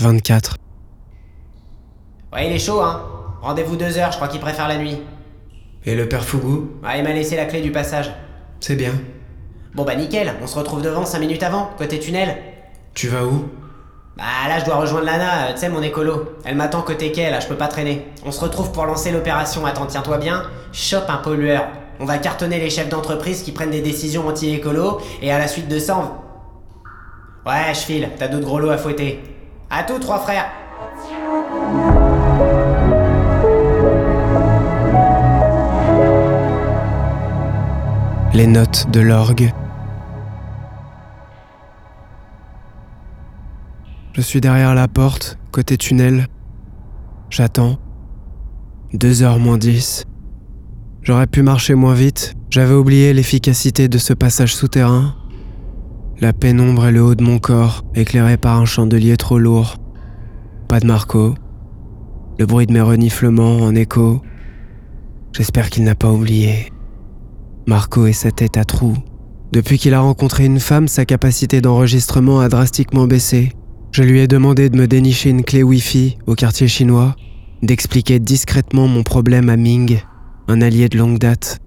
[0.00, 0.56] 24.
[2.32, 3.02] Ouais, il est chaud, hein.
[3.42, 4.98] Rendez-vous deux heures, je crois qu'il préfère la nuit.
[5.84, 6.70] Et le père Fougou?
[6.82, 8.10] Ouais, il m'a laissé la clé du passage.
[8.60, 8.92] C'est bien.
[9.74, 12.36] Bon bah nickel, on se retrouve devant 5 minutes avant, côté tunnel.
[12.94, 13.48] Tu vas où?
[14.16, 16.36] Bah là, je dois rejoindre Lana, euh, tu sais, mon écolo.
[16.44, 18.06] Elle m'attend côté quai, là, je peux pas traîner.
[18.26, 19.64] On se retrouve pour lancer l'opération.
[19.64, 20.42] Attends, tiens-toi bien.
[20.72, 21.68] Chope un pollueur.
[22.00, 25.68] On va cartonner les chefs d'entreprise qui prennent des décisions anti-écolo, et à la suite
[25.68, 27.48] de ça, on...
[27.48, 29.22] Ouais, je file, t'as d'autres gros lots à fouetter.
[29.72, 30.50] À tous, trois frères
[38.34, 39.52] Les notes de l'orgue.
[44.12, 46.26] Je suis derrière la porte, côté tunnel.
[47.28, 47.78] J'attends.
[48.92, 50.04] 2h moins 10.
[51.02, 55.14] J'aurais pu marcher moins vite, j'avais oublié l'efficacité de ce passage souterrain.
[56.20, 59.76] La pénombre est le haut de mon corps, éclairé par un chandelier trop lourd.
[60.68, 61.34] Pas de Marco.
[62.38, 64.20] Le bruit de mes reniflements en écho.
[65.32, 66.70] J'espère qu'il n'a pas oublié.
[67.66, 68.98] Marco et sa tête à trous.
[69.52, 73.52] Depuis qu'il a rencontré une femme, sa capacité d'enregistrement a drastiquement baissé.
[73.90, 77.16] Je lui ai demandé de me dénicher une clé Wi-Fi au quartier chinois,
[77.62, 80.02] d'expliquer discrètement mon problème à Ming,
[80.48, 81.60] un allié de longue date.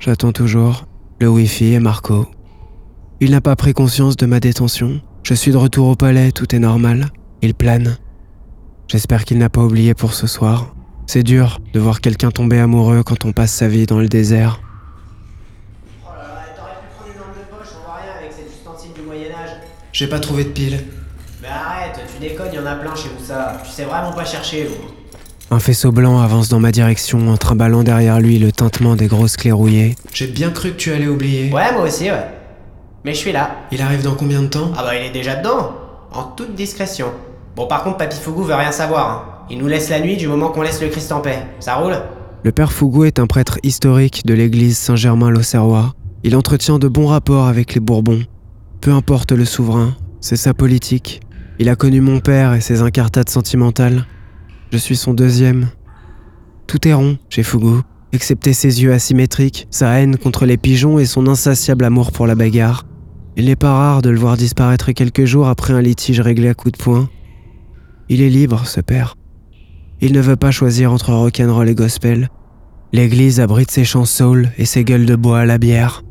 [0.00, 0.88] J'attends toujours.
[1.20, 2.26] Le Wi-Fi et Marco.
[3.24, 5.00] Il n'a pas pris conscience de ma détention.
[5.22, 7.06] Je suis de retour au palais, tout est normal.
[7.40, 7.96] Il plane.
[8.88, 10.74] J'espère qu'il n'a pas oublié pour ce soir.
[11.06, 14.60] C'est dur de voir quelqu'un tomber amoureux quand on passe sa vie dans le désert.
[16.04, 18.90] Oh là là, t'aurais pu prendre une lampe de poche, on voit rien avec ustensile
[18.92, 19.50] du Moyen-Âge.
[19.92, 20.80] J'ai pas trouvé de pile.
[21.40, 23.62] Mais arrête, tu déconnes, y en a plein chez vous ça.
[23.64, 25.54] Tu sais vraiment pas chercher, vous.
[25.54, 29.36] Un faisceau blanc avance dans ma direction en trimballant derrière lui le tintement des grosses
[29.36, 29.94] clés rouillées.
[30.12, 31.52] J'ai bien cru que tu allais oublier.
[31.52, 32.41] Ouais, moi aussi, ouais.
[33.04, 33.56] Mais je suis là.
[33.72, 34.70] Il arrive dans combien de temps?
[34.76, 35.72] Ah bah il est déjà dedans.
[36.12, 37.06] En toute discrétion.
[37.56, 39.10] Bon par contre, Papy Fougou veut rien savoir.
[39.10, 39.44] hein.
[39.50, 41.38] Il nous laisse la nuit du moment qu'on laisse le Christ en paix.
[41.60, 41.96] Ça roule?
[42.44, 45.94] Le père Fougou est un prêtre historique de l'église Saint-Germain-l'Auxerrois.
[46.22, 48.22] Il entretient de bons rapports avec les Bourbons.
[48.80, 51.20] Peu importe le souverain, c'est sa politique.
[51.58, 54.06] Il a connu mon père et ses incartades sentimentales.
[54.72, 55.68] Je suis son deuxième.
[56.66, 57.82] Tout est rond chez Fougou,
[58.12, 62.34] excepté ses yeux asymétriques, sa haine contre les pigeons et son insatiable amour pour la
[62.34, 62.84] bagarre.
[63.36, 66.54] Il n'est pas rare de le voir disparaître quelques jours après un litige réglé à
[66.54, 67.08] coups de poing.
[68.08, 69.16] Il est libre, ce père.
[70.00, 72.28] Il ne veut pas choisir entre rock'n'roll et gospel.
[72.92, 76.02] L'église abrite ses chants soul et ses gueules de bois à la bière.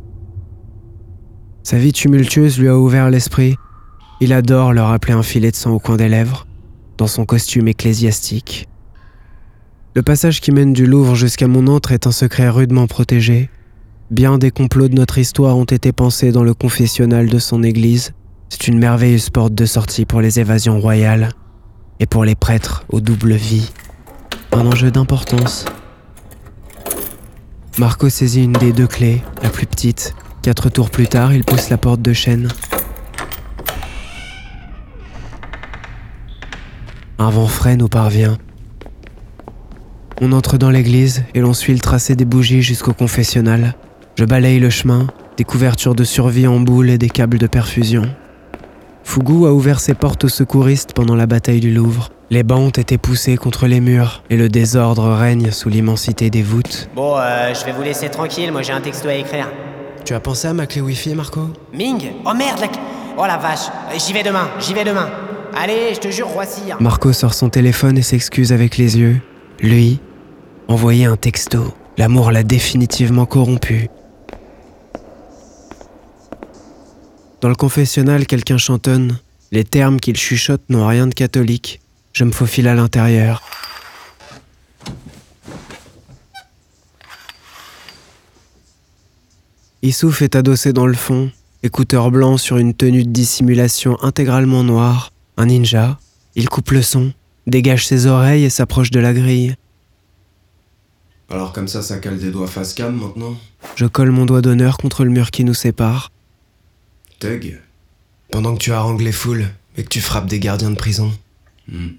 [1.63, 3.55] Sa vie tumultueuse lui a ouvert l'esprit.
[4.19, 6.47] Il adore leur rappeler un filet de sang au coin des lèvres,
[6.97, 8.67] dans son costume ecclésiastique.
[9.93, 13.49] Le passage qui mène du Louvre jusqu'à mon antre est un secret rudement protégé.
[14.11, 18.11] Bien des complots de notre histoire ont été pensés dans le confessionnal de son église.
[18.49, 21.29] C'est une merveilleuse porte de sortie pour les évasions royales
[22.01, 23.71] et pour les prêtres aux doubles vies.
[24.51, 25.63] Un enjeu d'importance.
[27.77, 30.13] Marco saisit une des deux clés, la plus petite.
[30.41, 32.49] Quatre tours plus tard, il pousse la porte de chêne.
[37.17, 38.37] Un vent frais nous parvient.
[40.19, 43.73] On entre dans l'église et l'on suit le tracé des bougies jusqu'au confessionnal.
[44.15, 45.07] Je balaye le chemin,
[45.37, 48.03] des couvertures de survie en boule et des câbles de perfusion.
[49.03, 52.09] Fougou a ouvert ses portes aux secouristes pendant la bataille du Louvre.
[52.29, 56.43] Les bancs ont été poussés contre les murs et le désordre règne sous l'immensité des
[56.43, 56.89] voûtes.
[56.95, 59.49] Bon, euh, je vais vous laisser tranquille, moi j'ai un texto à écrire.
[60.05, 61.49] Tu as pensé à ma clé Wi-Fi, Marco?
[61.73, 62.11] Ming?
[62.25, 62.67] Oh merde, la...
[63.17, 65.09] Oh la vache Euh, J'y vais demain, j'y vais demain.
[65.61, 66.71] Allez, je te jure, Roissy.
[66.71, 66.77] hein.
[66.79, 69.19] Marco sort son téléphone et s'excuse avec les yeux.
[69.61, 69.99] Lui,
[70.69, 71.73] envoyer un texto.
[71.97, 73.89] L'amour l'a définitivement corrompu.
[77.41, 79.19] Dans le confessionnal, quelqu'un chantonne.
[79.51, 81.81] Les termes qu'il chuchote n'ont rien de catholique.
[82.13, 83.41] Je me faufile à l'intérieur.
[89.81, 91.31] Issouf est adossé dans le fond,
[91.63, 95.97] écouteur blanc sur une tenue de dissimulation intégralement noire, un ninja.
[96.35, 97.11] Il coupe le son,
[97.47, 99.55] dégage ses oreilles et s'approche de la grille.
[101.31, 103.35] Alors comme ça, ça cale des doigts face cam maintenant?
[103.75, 106.11] Je colle mon doigt d'honneur contre le mur qui nous sépare.
[107.21, 107.61] Tug
[108.31, 109.47] Pendant que tu harangues les foules
[109.77, 111.15] et que tu frappes des gardiens de prison.
[111.67, 111.91] Hmm.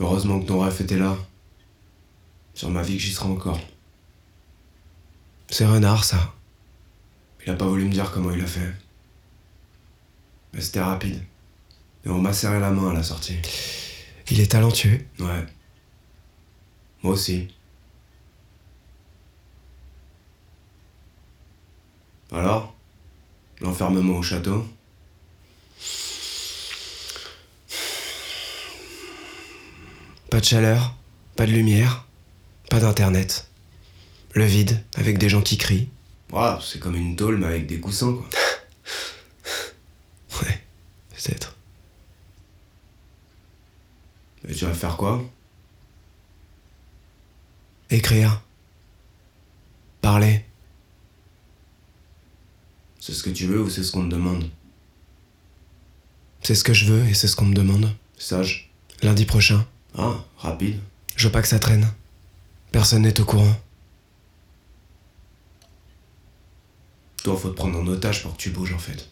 [0.00, 1.16] Heureusement que ton ref était là.
[2.54, 3.60] Sur ma vie que j'y serai encore.
[5.48, 6.34] C'est renard, ça.
[7.44, 8.72] Il a pas voulu me dire comment il a fait.
[10.54, 11.22] Mais c'était rapide.
[12.06, 13.36] Et on m'a serré la main à la sortie.
[14.30, 15.04] Il est talentueux.
[15.18, 15.44] Ouais.
[17.02, 17.48] Moi aussi.
[22.32, 22.73] Alors?
[23.60, 24.66] L'enfermement au château
[30.30, 30.96] Pas de chaleur,
[31.36, 32.06] pas de lumière,
[32.68, 33.48] pas d'internet.
[34.32, 35.88] Le vide, avec des gens qui crient.
[36.60, 38.28] C'est comme une tôle, mais avec des coussins, quoi.
[40.42, 40.60] Ouais,
[41.10, 41.54] peut-être.
[44.48, 45.22] Et tu vas faire quoi?
[47.90, 48.42] Écrire.
[50.00, 50.44] Parler.
[53.06, 54.48] C'est ce que tu veux ou c'est ce qu'on te demande
[56.42, 57.94] C'est ce que je veux et c'est ce qu'on me demande.
[58.16, 58.70] Sage.
[59.02, 59.66] Lundi prochain.
[59.94, 60.80] Ah, rapide.
[61.14, 61.86] Je veux pas que ça traîne.
[62.72, 63.60] Personne n'est au courant.
[67.24, 69.10] Toi, faut te prendre en otage pour que tu bouges, en fait.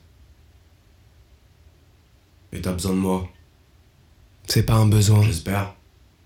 [2.54, 3.30] Et t'as besoin de moi,
[4.46, 5.74] C'est pas un besoin, j'espère.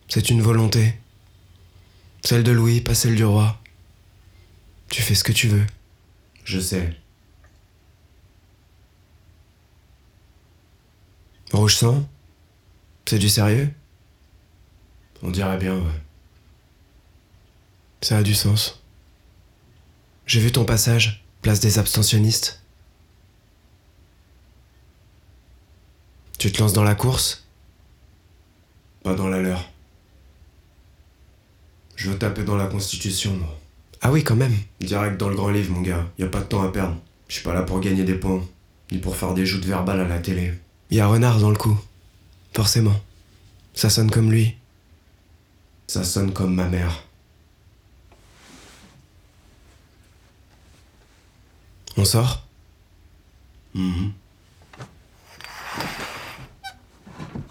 [0.06, 0.94] c'est une volonté.
[2.22, 3.60] Celle de Louis, pas celle du roi.
[4.88, 5.66] Tu fais ce que tu veux.
[6.44, 6.96] Je sais.
[11.52, 12.06] Rouge sang
[13.06, 13.70] C'est du sérieux?
[15.22, 16.00] On dirait bien, ouais.
[18.02, 18.82] Ça a du sens.
[20.26, 22.60] J'ai vu ton passage, place des abstentionnistes.
[26.38, 27.46] Tu te lances dans la course?
[29.02, 29.70] Pas dans la leur.
[31.94, 33.58] Je veux taper dans la Constitution, moi.
[34.02, 34.54] Ah oui, quand même.
[34.80, 36.06] Direct dans le grand livre, mon gars.
[36.18, 36.96] Y a pas de temps à perdre.
[37.28, 38.44] Je suis pas là pour gagner des points,
[38.92, 40.52] ni pour faire des joutes verbales à la télé.
[40.90, 41.76] Il y a Renard dans le coup.
[42.54, 42.94] Forcément.
[43.74, 44.54] Ça sonne comme lui.
[45.86, 47.04] Ça sonne comme ma mère.
[51.96, 52.46] On sort?
[53.74, 54.12] Mhm.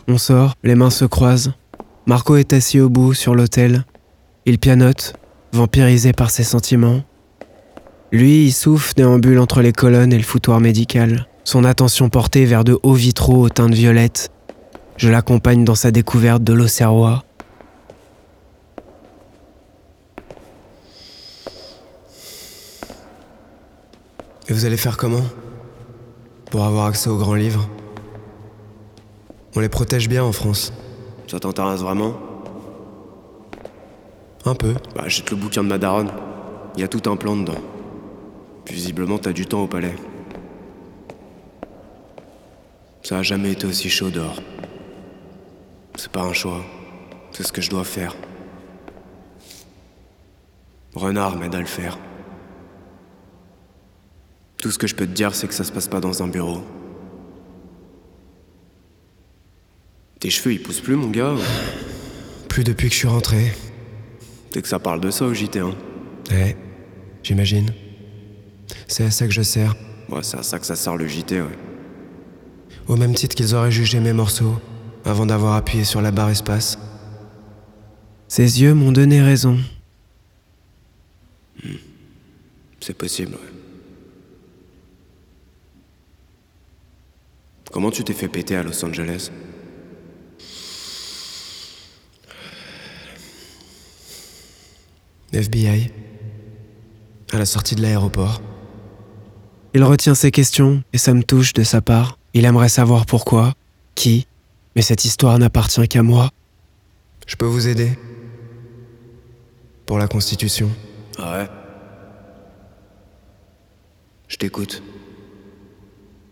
[0.08, 1.54] On sort, les mains se croisent.
[2.06, 3.86] Marco est assis au bout, sur l'autel.
[4.46, 5.16] Il pianote,
[5.52, 7.04] vampirisé par ses sentiments.
[8.12, 12.64] Lui, il souffle, déambule entre les colonnes et le foutoir médical, son attention portée vers
[12.64, 14.32] de hauts vitraux aux teintes violettes.
[14.98, 17.24] Je l'accompagne dans sa découverte de l'Auxerrois.
[24.48, 25.24] Et vous allez faire comment?
[26.52, 27.70] Pour avoir accès aux grands livres?
[29.56, 30.74] On les protège bien en France.
[31.28, 32.14] Ça t'intéresse vraiment?
[34.46, 34.74] Un peu.
[34.96, 36.12] Bah, jette le bouquin de ma daronne.
[36.78, 37.62] Y a tout un plan dedans.
[38.70, 39.96] Visiblement, t'as du temps au palais.
[43.06, 44.42] Ça a jamais été aussi chaud dehors.
[45.96, 46.66] C'est pas un choix.
[47.34, 48.16] C'est ce que je dois faire.
[50.96, 52.00] Renard m'aide à le faire.
[54.58, 56.28] Tout ce que je peux te dire, c'est que ça se passe pas dans un
[56.28, 56.64] bureau.
[60.20, 63.54] Tes cheveux, ils poussent plus, mon gars ou- Plus depuis que je suis rentré.
[64.52, 65.76] C'est que ça parle de ça au JT, hein
[66.32, 66.58] Ouais,
[67.22, 67.72] j'imagine.
[68.88, 69.76] C'est à ça que je sers.
[70.10, 71.48] Ouais, c'est à ça que ça sert le JT, ouais.
[72.88, 74.60] Au même titre qu'ils auraient jugé mes morceaux,
[75.06, 76.78] avant d'avoir appuyé sur la barre espace.
[78.28, 79.60] Ses yeux m'ont donné raison.
[82.80, 83.56] C'est possible, ouais.
[87.72, 89.32] Comment tu t'es fait péter à Los Angeles?
[95.34, 95.92] FBI.
[97.34, 98.42] À la sortie de l'aéroport.
[99.74, 102.18] Il retient ses questions et ça me touche de sa part.
[102.36, 103.54] Il aimerait savoir pourquoi,
[103.96, 104.28] qui,
[104.76, 106.32] mais cette histoire n'appartient qu'à moi.
[107.26, 107.98] Je peux vous aider
[109.86, 110.70] Pour la Constitution?
[111.18, 111.48] Ah ouais
[114.28, 114.84] Je t'écoute.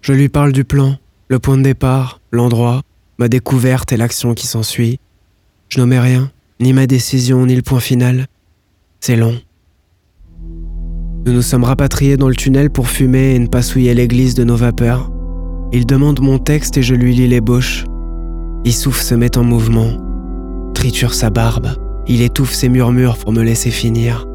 [0.01, 0.97] Je lui parle du plan,
[1.29, 2.81] le point de départ, l'endroit,
[3.17, 4.99] ma découverte et l'action qui s'ensuit.
[5.69, 8.27] Je n'omets rien, ni ma décision, ni le point final.
[8.99, 9.39] C'est long.
[11.25, 14.43] Nous nous sommes rapatriés dans le tunnel pour fumer et ne pas souiller l'église de
[14.43, 15.12] nos vapeurs.
[15.75, 17.85] Il demande mon texte et je lui lis l'ébauche.
[18.63, 19.89] Issouf se met en mouvement,
[20.75, 21.69] triture sa barbe,
[22.05, 24.27] il étouffe ses murmures pour me laisser finir.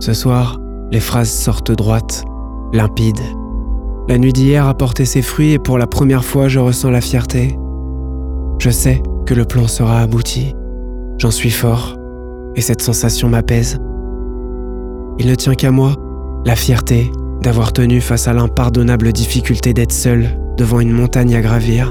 [0.00, 0.58] Ce soir,
[0.90, 2.24] les phrases sortent droites,
[2.72, 3.20] limpides.
[4.08, 7.02] La nuit d'hier a porté ses fruits et pour la première fois je ressens la
[7.02, 7.58] fierté.
[8.58, 10.54] Je sais que le plan sera abouti.
[11.18, 11.98] J'en suis fort
[12.56, 13.78] et cette sensation m'apaise.
[15.18, 15.96] Il ne tient qu'à moi,
[16.46, 17.12] la fierté
[17.42, 21.90] d'avoir tenu face à l'impardonnable difficulté d'être seul devant une montagne à gravir.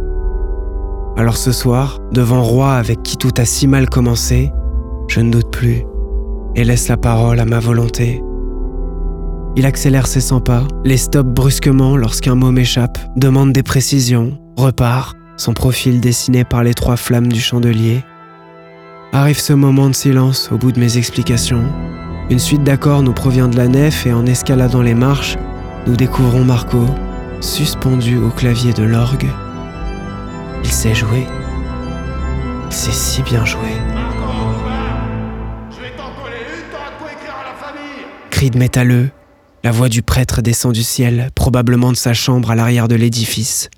[1.17, 4.49] Alors ce soir, devant Roi avec qui tout a si mal commencé,
[5.09, 5.83] je ne doute plus
[6.55, 8.23] et laisse la parole à ma volonté.
[9.57, 15.17] Il accélère ses 100 pas, les stoppe brusquement lorsqu'un mot m'échappe, demande des précisions, repart,
[15.35, 18.05] son profil dessiné par les trois flammes du chandelier.
[19.11, 21.65] Arrive ce moment de silence au bout de mes explications.
[22.29, 25.35] Une suite d'accords nous provient de la nef et en escaladant les marches,
[25.87, 26.85] nous découvrons Marco,
[27.41, 29.27] suspendu au clavier de l'orgue.
[30.63, 31.25] Il sait jouer.
[32.67, 33.75] Il sait si bien jouer.
[38.29, 39.09] Cri de métalleux,
[39.63, 43.69] la voix du prêtre descend du ciel, probablement de sa chambre à l'arrière de l'édifice.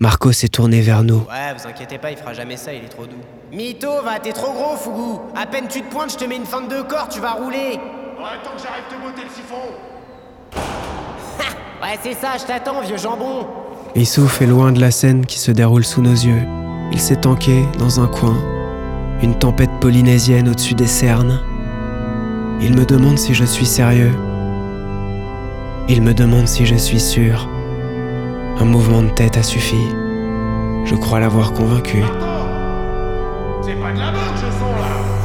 [0.00, 1.26] Marco s'est tourné vers nous.
[1.30, 3.20] Ouais, vous inquiétez pas, il fera jamais ça, il est trop doux.
[3.52, 5.20] Mito, va, t'es trop gros, Fougou.
[5.36, 7.78] À peine tu te pointes, je te mets une fente de corps, tu vas rouler.
[7.78, 9.93] Ouais, tant que j'arrive te botter le siphon.
[11.84, 13.46] Ouais, c'est ça, je t'attends, vieux jambon
[13.94, 16.40] Issouf est loin de la scène qui se déroule sous nos yeux.
[16.92, 18.38] Il s'est tanké dans un coin,
[19.22, 21.42] une tempête polynésienne au-dessus des cernes.
[22.62, 24.14] Il me demande si je suis sérieux.
[25.90, 27.50] Il me demande si je suis sûr.
[28.60, 29.86] Un mouvement de tête a suffi.
[30.86, 32.02] Je crois l'avoir convaincu.
[33.60, 35.23] C'est pas de la ce son là